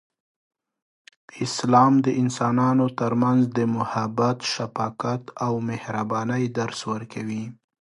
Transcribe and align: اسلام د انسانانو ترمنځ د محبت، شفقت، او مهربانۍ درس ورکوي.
اسلام 1.43 1.93
د 2.05 2.07
انسانانو 2.21 2.85
ترمنځ 2.99 3.41
د 3.57 3.59
محبت، 3.77 4.37
شفقت، 4.53 5.23
او 5.45 5.53
مهربانۍ 5.69 6.43
درس 6.57 6.79
ورکوي. 6.91 7.43